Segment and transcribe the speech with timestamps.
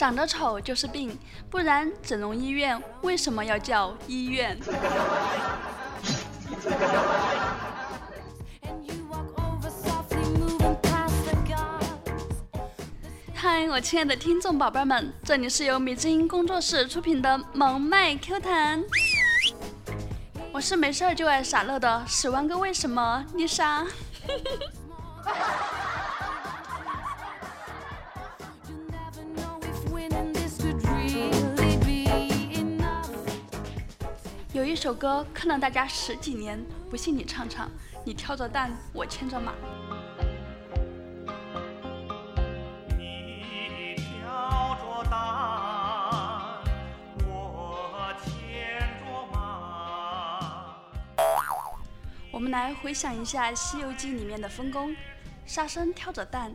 [0.00, 1.14] 长得丑就是病，
[1.50, 4.58] 不然整容医院为什么要叫医院？
[13.34, 18.82] 嗨，我亲爱的听众宝贝们，这里是由米之音工作室出品的萌妹 Q 弹，
[20.50, 23.86] 我是没事儿就爱傻乐的十万个为什么丽莎。
[34.52, 37.70] 有一首歌坑了大家十几年，不信你唱唱，
[38.04, 39.52] 你挑着担，我牵着马。
[52.32, 54.96] 我们来回想一下《西游记》里面的分工：
[55.46, 56.52] 沙僧挑着担，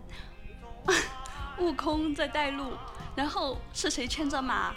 [1.60, 2.74] 悟空在带路，
[3.16, 4.74] 然后是谁牵着马？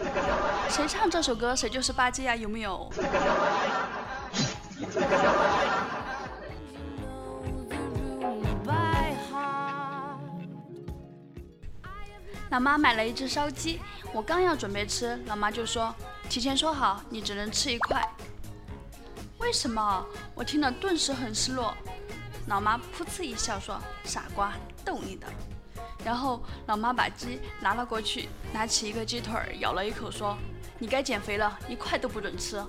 [0.70, 2.34] 谁唱这首歌谁就是八戒啊？
[2.34, 2.90] 有没有？
[12.50, 13.80] 老妈买了一只烧鸡，
[14.12, 15.94] 我刚要准备吃，老妈就说
[16.28, 18.02] ：“提前说好，你只能吃一块。”
[19.38, 20.04] 为什么？
[20.34, 21.72] 我听了顿时很失落。
[22.48, 24.52] 老妈噗嗤一笑说：“傻瓜，
[24.84, 25.28] 逗你的。”
[26.04, 30.36] 然后老妈把鸡拿了过去，拿起一个鸡腿咬了一口，说
[30.78, 32.64] ：“你该减肥了，一块都不准吃。”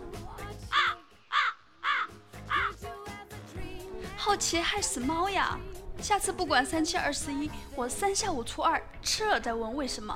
[4.18, 5.58] 好奇害死猫呀！
[6.00, 10.16] 下次不管三七二十一，我三下五除二吃了再问为什么。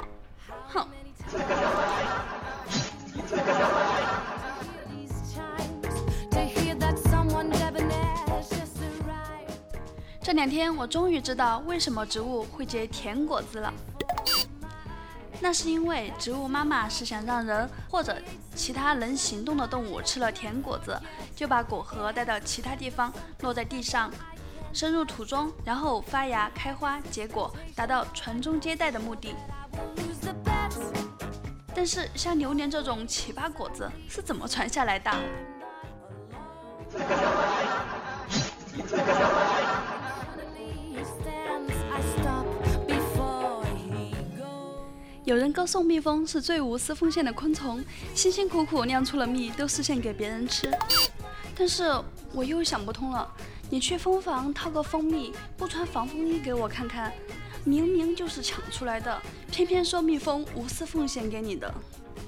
[0.69, 0.87] 哼。
[10.35, 13.73] 两天我终于知道为什么植物会结甜果子了。
[15.39, 18.17] 那是因为植物妈妈是想让人或者
[18.53, 20.99] 其他能行动的动物吃了甜果子，
[21.33, 24.11] 就把果核带到其他地方，落在地上，
[24.73, 29.33] 深入土中，然后发芽、开花、结果，达到传宗接代的目的。
[31.73, 35.11] 但是像榴莲这种奇葩果子是怎么传下来的？
[45.25, 50.71] 有人歌颂蜜蜂是最无私奉献的昆虫，辛辛苦苦酿出了蜜都是献给别人吃。
[51.57, 51.91] 但是
[52.31, 53.27] 我又想不通了，
[53.67, 57.11] 你去蜂房掏个蜂蜜，不穿防风衣给我看看，
[57.63, 59.19] 明明就是抢出来的，
[59.51, 61.73] 偏偏说蜜蜂无私奉献给你的。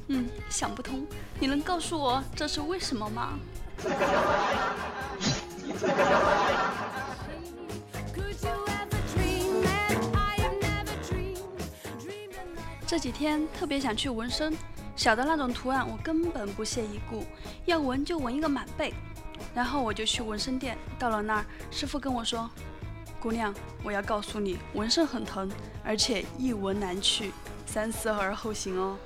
[0.08, 1.06] 嗯，想不通，
[1.40, 3.38] 你能告诉我这是为什么吗？
[12.88, 14.56] 这几天特别想去纹身，
[14.96, 17.26] 小的那种图案我根本不屑一顾，
[17.66, 18.94] 要纹就纹一个满背。
[19.54, 22.50] 然后我就去纹身店，到了那儿，师傅跟我说
[23.20, 23.54] ：“姑娘，
[23.84, 25.52] 我要告诉你，纹身很疼，
[25.84, 27.34] 而且一纹难去，
[27.66, 28.98] 三思而后行哦。”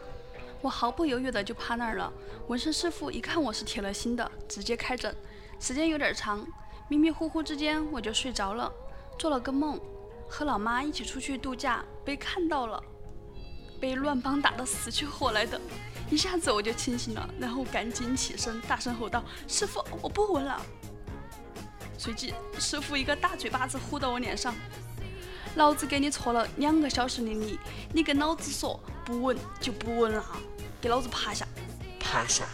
[0.61, 2.13] 我毫不犹豫的就趴那儿了。
[2.49, 5.13] 纹身师傅一看我是铁了心的，直接开诊。
[5.59, 6.45] 时间有点长，
[6.87, 8.71] 迷迷糊糊之间我就睡着了，
[9.17, 9.79] 做了个梦，
[10.29, 12.81] 和老妈一起出去度假，被看到了。
[13.81, 15.59] 被乱帮打得死去活来的，
[16.11, 20.61] 一下子我就清醒了，然后赶紧起身，大声吼道：“师傅，我不闻了！”
[21.97, 24.53] 随即，师傅一个大嘴巴子呼到我脸上
[25.57, 27.57] ：“老子给你搓了两个小时的泥，
[27.91, 30.23] 你跟老子说不闻就不闻了，
[30.79, 31.47] 给老子趴下，
[31.99, 32.45] 趴下！”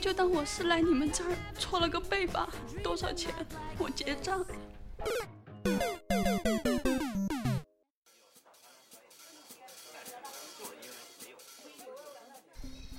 [0.00, 2.48] 就当我是来你们这儿搓了个背吧，
[2.82, 3.34] 多少钱？
[3.78, 4.44] 我结账。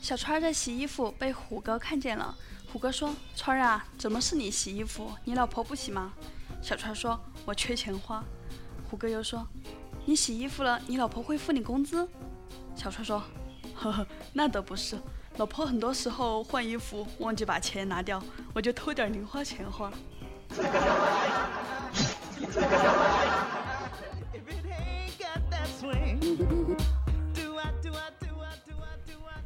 [0.02, 2.36] 小川在洗衣服，被虎哥看见了。
[2.72, 5.10] 虎哥说：“川儿啊，怎么是你洗衣服？
[5.24, 6.14] 你老婆不洗吗？”
[6.62, 8.24] 小川说：“我缺钱花。”
[8.92, 9.48] 虎哥又说
[10.06, 12.08] ：“你洗衣服了，你老婆会付你工资？”
[12.76, 13.24] 小川说
[13.74, 15.00] ：“呵呵，那倒不是，
[15.38, 18.22] 老婆很多时候换衣服忘记把钱拿掉，
[18.54, 19.92] 我就偷点零花钱花。”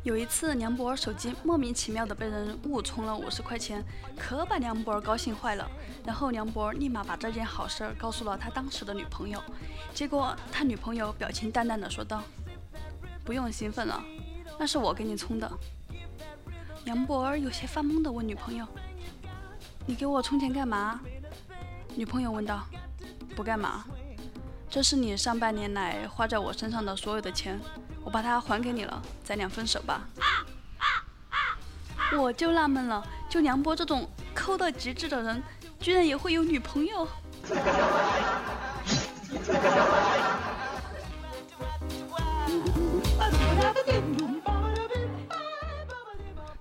[0.04, 3.84] 有一次，梁博手机莫名其妙的被人误充了五十块钱，
[4.18, 5.70] 可把梁博高兴坏了。
[6.06, 9.44] 然后梁博立马把这件好事告诉了他当时的女朋友，
[9.94, 12.24] 结果他女朋友表情淡淡的说道
[13.26, 14.02] ：“不用兴奋了，
[14.58, 15.52] 那是我给你充的。”
[16.86, 18.66] 梁博有些发懵的问女朋友
[19.86, 21.02] ：“你给我充钱干嘛？”
[21.96, 22.66] 女朋友问道
[23.38, 23.86] ：“不干嘛？
[24.68, 27.60] 这是你上半年来花在我身上的所有的钱，
[28.04, 30.02] 我把它还给你了，咱俩分手吧。”
[32.18, 35.44] 我就纳闷了，就梁波这种抠到极致的人，
[35.80, 37.08] 居然也会有女朋友。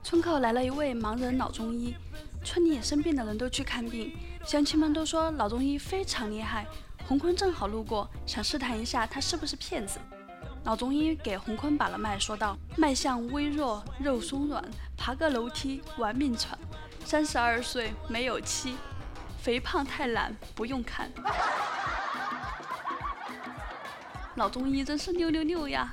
[0.02, 1.96] 村口来了一位盲人老中医，
[2.44, 4.14] 村里生病的人都去看病，
[4.46, 6.64] 乡亲们都说老中医非常厉害。
[7.08, 9.98] 洪坤正好路过，想试探一下他是不是骗子。
[10.62, 14.64] 老中医给洪坤把了脉，说道：“脉象微弱，肉松软，
[14.96, 16.56] 爬个楼梯玩命喘。
[17.04, 18.76] 三十二岁，没有妻，
[19.40, 21.10] 肥胖太懒，不用看。
[24.36, 25.92] ”老中医真是六六六呀！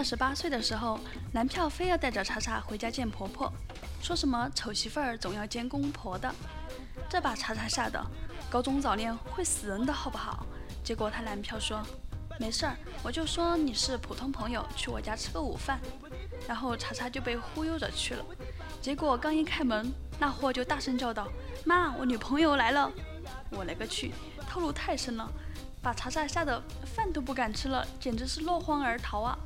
[0.00, 0.98] 二十八岁的时候，
[1.30, 3.52] 男票非要带着查查回家见婆婆，
[4.00, 6.34] 说什么丑媳妇儿总要见公婆的，
[7.06, 8.02] 这把查查吓得，
[8.48, 10.46] 高中早恋会死人的好不好？
[10.82, 11.82] 结果他男票说，
[12.38, 15.78] 没事儿，我就说你是普通朋友，去我家吃个午饭，
[16.48, 18.24] 然后查查就被忽悠着去了，
[18.80, 21.28] 结果刚一开门，那货就大声叫道，
[21.66, 22.90] 妈，我女朋友来了！
[23.50, 24.14] 我勒个去，
[24.48, 25.30] 套路太深了，
[25.82, 29.38] 把查查吓得饭都不敢吃了，简直是落荒而逃啊！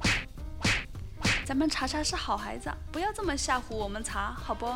[1.45, 4.67] 咱们查查是好孩子，不要这么吓唬我们查，好不？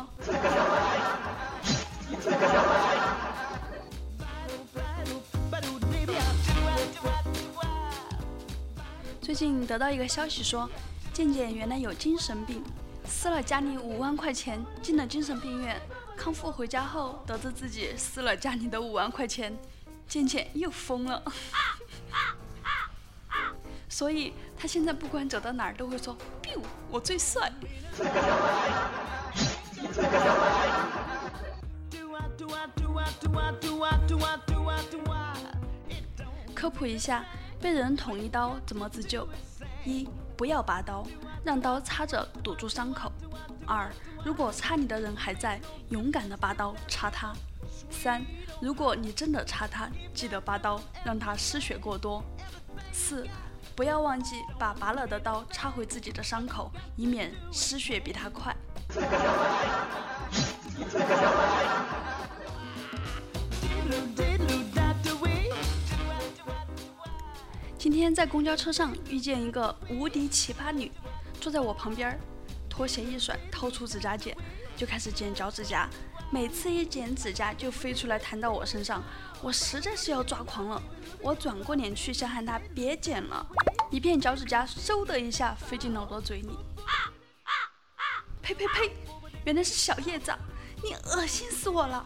[9.19, 10.69] 最近得到一个消息说，
[11.11, 12.63] 健健原来有精神病，
[13.03, 15.81] 撕了家里五万块钱进了精神病院，
[16.15, 19.57] 康复回家后得知自己撕了家里的五万块钱，
[20.07, 21.23] 健健又疯了。
[23.91, 26.15] 所以他现在不管走到哪儿都会说
[26.89, 27.51] 我最帅。
[36.53, 37.23] 科普一下，
[37.61, 39.27] 被人捅一刀怎么自救？
[39.85, 41.05] 一，不要拔刀，
[41.43, 43.11] 让刀插着堵住伤口。
[43.65, 43.89] 二，
[44.25, 45.59] 如果插你的人还在，
[45.89, 47.33] 勇敢的拔刀插他。
[47.89, 48.25] 三，
[48.61, 52.23] 如果你真的插他，记得拔刀，让他失血过多。
[52.91, 53.25] 四。
[53.79, 58.53] 不要忘记把拔了的刀插回自己的伤口，以免失血比他快。
[67.77, 70.91] 今天在公交车上遇见一个无敌奇葩女，
[71.39, 72.19] 坐在我旁边，
[72.69, 74.35] 拖鞋一甩，掏出指甲剪，
[74.75, 75.89] 就开始剪脚趾甲。
[76.31, 79.01] 每次一剪指甲就飞出来弹到我身上，
[79.41, 80.81] 我实在是要抓狂了。
[81.21, 83.45] 我转过脸去想喊他别剪了，
[83.89, 86.49] 一片脚趾甲嗖的一下飞进了我的嘴里。
[88.41, 88.91] 呸呸呸！
[89.45, 90.33] 原来是小叶子，
[90.83, 92.05] 你恶心死我了！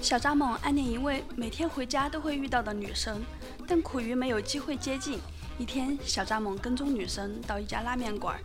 [0.00, 3.22] 小蚱蜢暗恋一位每天回家都会遇到的女生。
[3.68, 5.18] 但苦于没有机会接近。
[5.58, 8.38] 一天，小蚱蜢跟踪女生到一家拉面馆，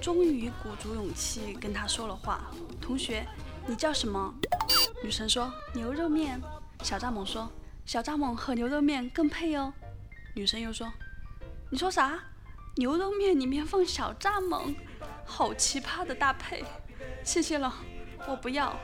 [0.00, 2.50] 终于鼓足勇气跟她说了话
[2.82, 3.24] ：“同学，
[3.66, 4.34] 你叫什么？”
[5.02, 6.40] 女生说：“牛肉面。”
[6.82, 7.48] 小蚱蜢说
[7.86, 9.72] ：“小蚱蜢和牛肉面更配哦。”
[10.34, 10.92] 女生又说
[11.70, 12.18] ：“你说啥？
[12.74, 14.74] 牛肉面里面放小蚱蜢，
[15.24, 16.64] 好奇葩的搭配！
[17.22, 17.72] 谢谢了，
[18.26, 18.76] 我不要。”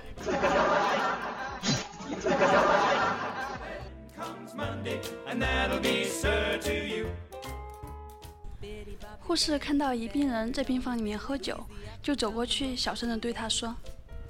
[9.25, 11.59] 护士看到一病人在病房里面喝酒，
[12.03, 13.75] 就走过去，小声的对他说：“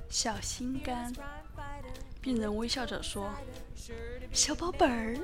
[0.09, 1.13] 小心肝。”
[2.21, 3.33] 病人微笑着说
[4.33, 5.17] ：“小宝贝儿。”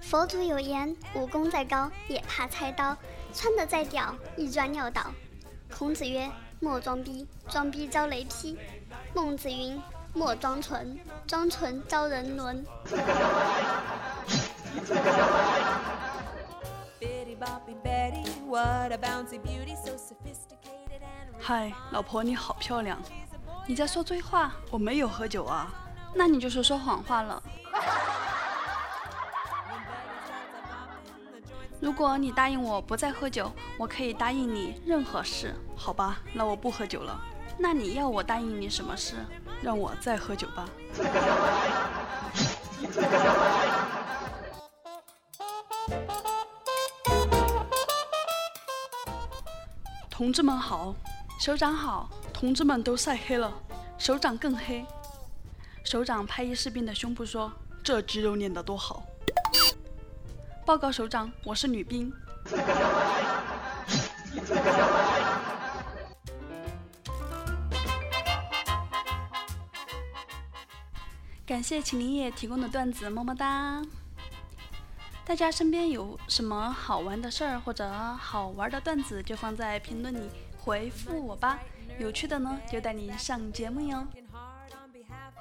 [0.00, 2.96] 佛祖有言：“武功再高，也怕菜刀。”
[3.32, 5.12] 穿得再屌，一砖尿倒。
[5.72, 6.28] 孔子曰：
[6.62, 8.58] 莫装逼，装逼遭雷劈。
[9.14, 12.64] 孟子云：莫装纯，装纯遭人伦。
[21.38, 22.98] 嗨，老婆你好漂亮！
[23.66, 24.52] 你在说醉话？
[24.70, 25.72] 我没有喝酒啊，
[26.14, 27.42] 那你就是说谎话了。
[31.80, 36.20] 如果你答应我不再喝酒，我可以答应你任何事，好吧？
[36.34, 37.18] 那我不喝酒了。
[37.58, 39.14] 那你要我答应你什么事？
[39.62, 40.68] 让我再喝酒吧。
[50.10, 50.94] 同志们好，
[51.40, 53.50] 首长好，同志们都晒黑了，
[53.96, 54.84] 首长更黑。
[55.82, 57.50] 首长拍一士兵的胸部说
[57.82, 59.02] ：“这肌肉练得多好。”
[60.70, 62.12] 报告首长，我是女兵。
[71.44, 73.82] 感谢秦林业提供的段子，么么哒！
[75.24, 81.58] 大家身边有什么好玩的事儿或者好玩的段子，就放在评论里回复我吧。
[81.98, 84.06] 有趣的呢，就带你上节目哟。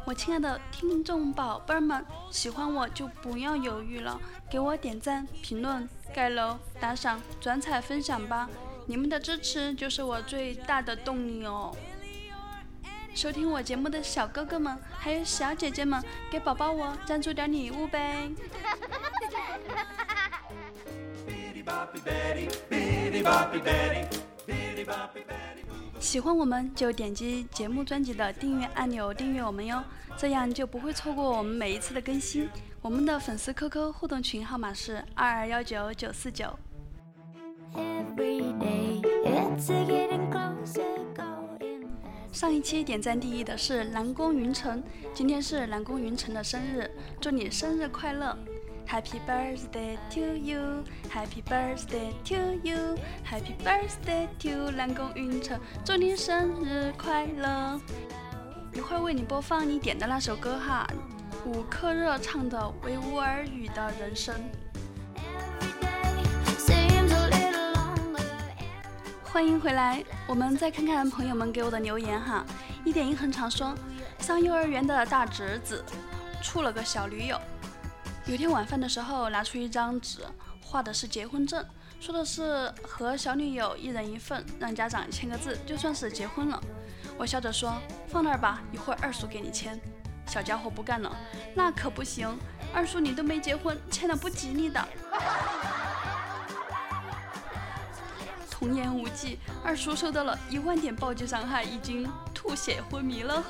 [0.10, 8.50] 我亲爱的听众宝贝儿们，喜欢我就不要犹豫了，给我点赞、评论、盖楼、打赏、转采、分享吧！
[8.88, 11.78] 你们的支持就是我最大的动力哦。
[13.14, 18.32] 收听我节目的小哥哥们，还有小姐姐们，给宝宝我赞助点礼物呗！
[26.00, 29.84] 喜欢我们就点击节目专辑的订阅按钮订阅我们哟，
[30.18, 32.50] 这样就不会错过我们每一次的更新。
[32.82, 36.58] 我们的粉丝 QQ 互动群号码是二二幺九九四九。
[42.32, 44.82] 上一期点赞第一的是南宫云晨，
[45.14, 46.90] 今天是南宫云晨的生日，
[47.20, 48.38] 祝你生日快乐
[48.90, 57.80] ！Happy birthday to you，Happy birthday to you，Happy birthday to 南宫云晨，祝你生日快乐！
[58.74, 60.88] 一会儿为你播放你点的那首歌哈，
[61.46, 64.36] 五克热唱的《维吾尔语的人生》。
[69.24, 72.44] 欢迎回来，我们再看看朋友们给我的留言哈。
[72.84, 73.76] 一点一横长说，
[74.18, 75.86] 上幼儿园的大侄子
[76.42, 77.40] 处了个小女友。
[78.30, 80.20] 有天晚饭的时候，拿出一张纸，
[80.64, 81.66] 画的是结婚证，
[82.00, 86.62] 说的是和小女友一人一份，让家长签个字，就算是结婚了。
[87.18, 87.74] 我笑着说，
[88.08, 89.82] 放那儿吧，一会儿二叔给你签。
[90.28, 91.12] 小家伙不干了，
[91.56, 92.38] 那可不行，
[92.72, 94.88] 二叔你都没结婚，签了不吉利的。
[98.48, 103.44] 童言无忌，二叔受到了一万点暴击伤害，已经吐血昏迷了。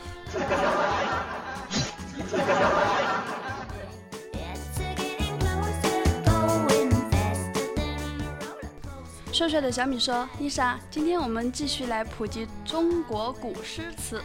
[9.40, 14.22] 帅帅的小米说：“丽莎，今天我们继续来普及中国古诗词，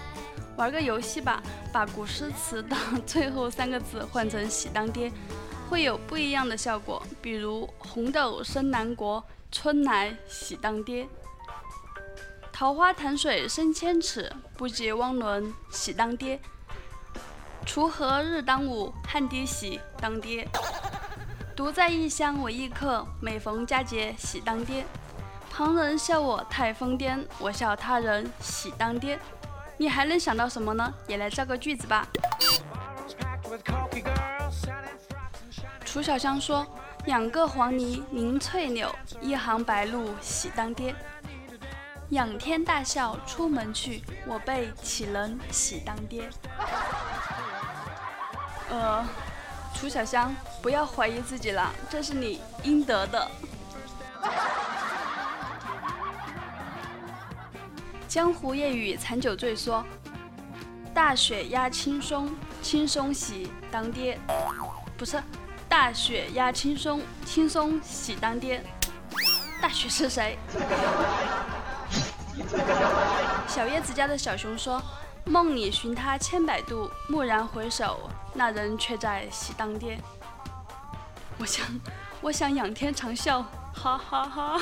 [0.57, 1.41] 玩个游戏吧，
[1.73, 5.13] 把古诗词的最后三个字换成喜当爹，
[5.71, 7.01] 会有不一样的效果。
[7.23, 11.07] 比如红豆生南国。”春来喜当爹，
[12.53, 16.41] 桃花潭水深千尺，不及汪伦喜当爹。
[17.65, 20.49] 锄禾日当午，汗滴喜当爹。
[21.55, 24.85] 独在异乡为异客，每逢佳节喜当爹。
[25.57, 29.17] 旁人笑我太疯癫，我笑他人喜当爹。
[29.77, 30.93] 你还能想到什么呢？
[31.07, 32.05] 也来造个句子吧。
[35.85, 36.67] 楚小香说。
[37.07, 40.95] 两个黄鹂鸣翠柳，一行白鹭喜当爹。
[42.09, 46.31] 仰天大笑出门去，我辈岂能喜当爹？
[48.71, 49.07] 呃，
[49.75, 53.31] 楚小香，不要怀疑自己了，这是你应得的。
[58.15, 59.85] 江湖夜雨残酒醉说：
[60.95, 64.17] 大雪压青松，青松喜当爹。
[64.97, 65.21] 不是。
[65.69, 68.63] 大雪压青松，青松喜当爹。
[69.61, 70.39] 大雪是谁？
[73.49, 74.81] 小叶子家的小熊说
[75.27, 79.99] ：“梦里寻他千百度，蓦然回首，那人却在喜当爹。”
[81.37, 81.67] 我想，
[82.21, 83.45] 我想仰天长啸，
[83.75, 84.61] 哈哈哈。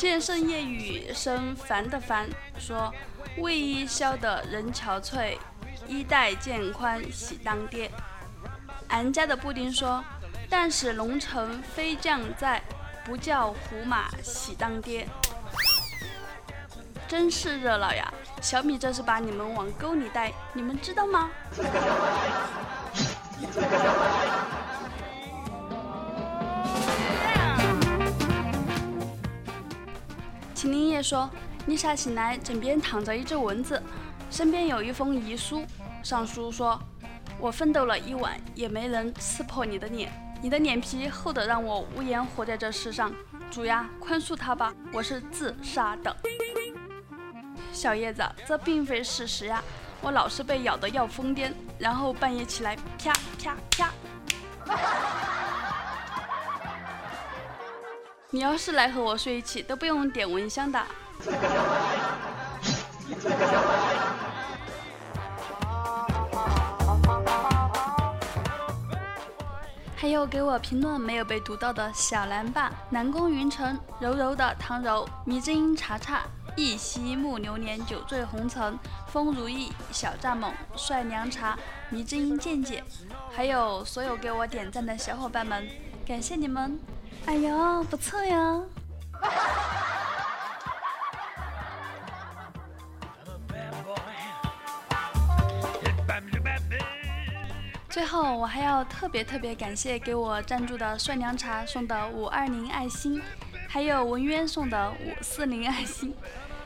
[0.00, 2.26] 剑圣夜雨生烦的烦
[2.58, 2.90] 说
[3.36, 5.36] ：“为伊消得人憔悴。”
[5.86, 7.90] 衣带渐宽喜当爹。
[8.88, 10.02] 俺家的布丁说
[10.48, 12.62] ：“但使龙城飞将在，
[13.04, 15.06] 不叫胡马喜当爹。”
[17.06, 18.10] 真是热闹呀！
[18.40, 21.28] 小米这是把你们往沟里带，你们知道吗？
[30.60, 31.26] 秦林叶说
[31.68, 33.82] ：“丽莎醒来，枕边躺着一只蚊子，
[34.30, 35.64] 身边有一封遗书。”
[36.04, 36.78] 上书说
[37.40, 40.12] ：“我奋斗了一晚，也没能刺破你的脸。
[40.42, 43.10] 你的脸皮厚得让我无颜活在这世上。
[43.50, 46.14] 主呀，宽恕他吧，我是自杀的。
[47.72, 49.64] 小叶子，这并非事实呀，
[50.02, 55.39] 我老是被咬得要疯癫，然后半夜起来啪啪啪。
[58.32, 60.80] 你要是来和我睡一起，都不用点蚊香的。
[69.96, 76.22] 还有给我评论没有被读到的小蓝爸、南宫云城、柔柔的唐柔、迷之音查查、
[76.56, 81.58] 一夕暮流年、酒醉红尘、风如意、小蚱蜢、帅凉茶、
[81.88, 82.84] 迷之音健姐，
[83.34, 85.68] 还有所有给我点赞的小伙伴们，
[86.06, 86.78] 感谢你们！
[87.26, 88.60] 哎呦，不错呀！
[97.88, 103.20] 最后，我还要特别特别感谢给我赞助的帅凉茶送的五二零爱心，
[103.68, 106.14] 还有文渊送的五四零爱心，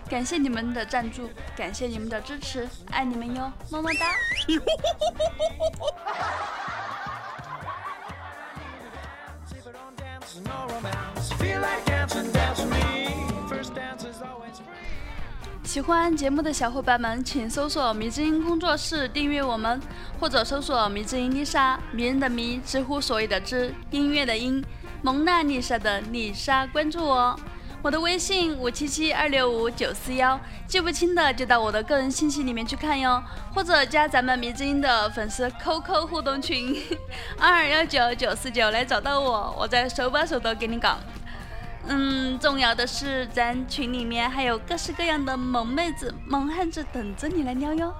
[0.09, 4.07] 感谢你们的赞助，感谢你们的支持，爱你们哟，么么哒！
[15.63, 19.81] 喜欢节目的小伙伴们，请搜索“迷之音工作室”订阅我们，
[20.21, 24.65] 或者搜索“迷之音丽莎”，迷人的迷，知乎所谓的知，音乐的音，
[25.03, 27.39] 蒙娜丽莎的丽莎，关注我。
[27.85, 33.23] 我的微信五七七二六五九四幺，记不清的就到我的个人信息里面去看哟，
[33.55, 36.83] 或者加咱们迷之音的粉丝 QQ 互动群
[37.39, 40.97] 二 二幺九九四九来找到我，我再手把手的给你搞。
[41.87, 47.95] 嗯，重要的是，咱群里面还有各式各样的萌妹子、萌汉子等着你来撩哟。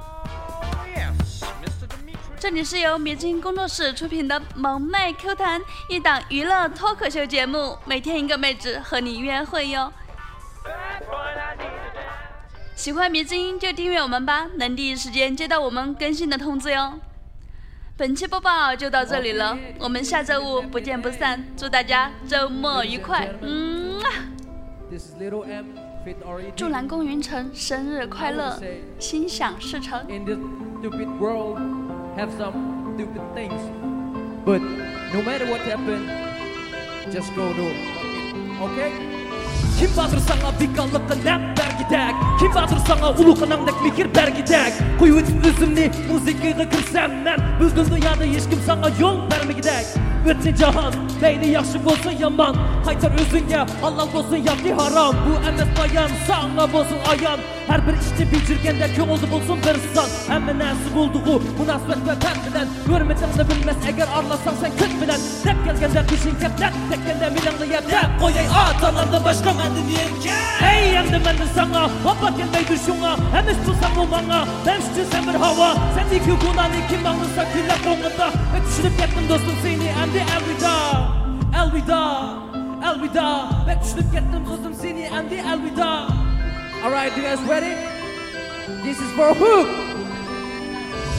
[2.45, 5.59] 这里是由迷之音工作室出品的《萌妹 Q 弹》，
[5.89, 9.91] 一档娱乐脱口秀节目，每天一个妹子和你约会哟。
[12.75, 17.01] 喜欢迷之音就订阅我们吧，能第一时间接到我们更新的通知哟。
[17.97, 21.47] 本期播报就到这里了，我们下周五不见不散。
[21.57, 24.09] 祝大家周末愉快，嗯啊！
[26.55, 28.61] 祝南宫云城生日快乐，
[28.99, 30.07] 心想事成。
[32.17, 33.61] have some stupid things.
[34.45, 34.63] But
[35.13, 36.09] no matter what happened,
[37.13, 37.67] just go do
[38.63, 38.93] Okay?
[39.79, 45.41] Kim batır sana dikallı kalem bergidek Kim batır sana ulu kanamdek mikir bergidek Koyu üstün
[45.41, 47.41] üzümni müzikini kırsam ben.
[47.61, 49.87] Büzgün dünyada hiç kim sana yol vermegidek
[50.27, 52.57] bütün cahan Leyli yaxşı bolsun yaman.
[52.85, 55.15] Haytar özünge halal bolsun yaptı haram.
[55.27, 57.39] Bu emes bayan sana bolsun ayan.
[57.67, 62.53] Her bir işçi bildirgende ki oldu bolsun bir san Emme nasip olduğu münasebet ve pek
[62.53, 62.69] bilen.
[62.89, 65.21] Görmediğini bilmez eğer arlasan sen küt bilen.
[65.45, 71.19] Dep gelgende kışın keplet Tekkende milanlı yer Dep koyay atalarda başka mendin yerke Hey endi
[71.25, 75.75] mendin sana Hoppa gelmeydi şuna Hem istiyorsan o bana Ben için sen bir hava.
[75.95, 80.77] Sen iki kunan iki bağlısa külle konunda Ve düşünüp gittim dostum seni Şimdi elvida,
[81.63, 82.25] elvida,
[82.85, 86.07] elvida Ben düştüm gittim kızım seni endi elvida
[86.85, 87.75] Alright, you guys ready?
[88.85, 89.67] This is for who?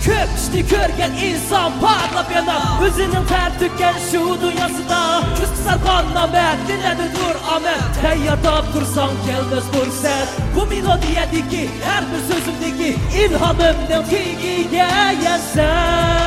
[0.04, 7.12] Köpçtü körgen insan parlap yana Özünün ter tüken şu dünyasında Küs kısar kanla ben dinledi
[7.16, 15.40] dur amen Hey yatıp dursan gelmez fırsat Bu melodiyedeki her bir sözümdeki İlhamımdan ki giyeyen
[15.54, 16.26] sen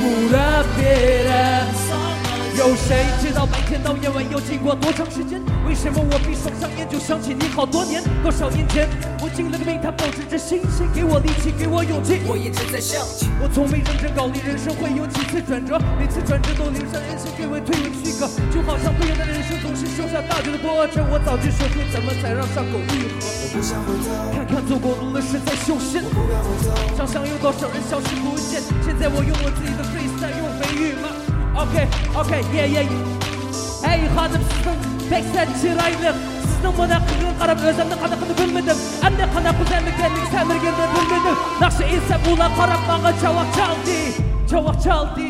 [0.00, 2.14] Bu rap verem sana
[2.56, 5.42] 有谁知道白天到夜晚又经过多长时间？
[5.66, 8.00] 为什么我闭上双眼就想起你好多年？
[8.22, 8.88] 多少年前，
[9.20, 12.22] 我进了个名堂，保持着信心，给我力气，给我勇气。
[12.24, 21.02] 我一直在想起，我从没认真搞你人生会有几次转折，每次转折都留下人生给我推诿许可，就好像不一样的人生总是受下大雨的波折。
[21.10, 23.18] 我早就学会怎么才让伤口愈合。
[23.18, 26.06] 我不想回头，看看走过路的是在修仙。
[26.06, 28.62] 我不敢回头，想想有多少人消失不见。
[28.86, 30.43] 现在我用我自己的 freestyle
[30.80, 30.92] you.
[31.56, 32.86] Okay, okay, yeah, yeah.
[33.82, 36.14] Hey hadim sizin 80 çıraylık.
[36.42, 38.76] Sizin bana kırın karab özümden kadakını bilmedim.
[39.02, 41.36] Hem de kana kuzen mekenlik semirgende bilmedim.
[41.60, 43.98] Nasıl inse buna karab bana çavak çaldı.
[44.50, 45.20] Çavak çaldı.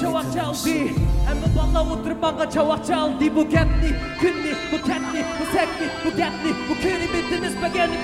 [0.00, 0.70] Çavak çaldı.
[1.30, 3.36] Ama valla oturup bana çavak çaldı.
[3.36, 7.94] Bu kendi, künni, bu kendi, bu sekli, bu kendi, bu künni bittiniz begeni.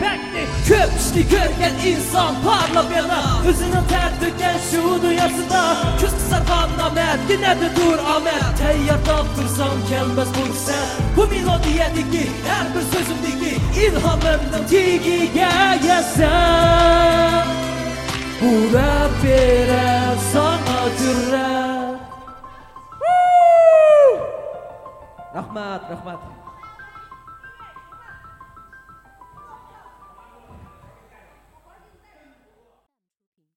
[0.71, 7.61] Köpüşlü görgen insan parla bana Özünün ter döken şu duyarsıda Küs kısar bana mer yine
[7.61, 8.59] de dur Ahmet.
[8.59, 13.57] Teyyardan dursam gelmez bu sen Bu melodiyedeki her bir sözümdeki
[13.87, 17.47] ilhamımdan Tigiye sen
[18.43, 20.19] Bu rap bir rap.
[20.33, 21.33] Sanadır
[25.35, 26.40] Rahmat, rahmat.